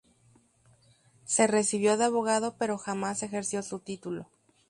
[1.25, 4.31] Se recibió de abogado pero jamás ejerció su título.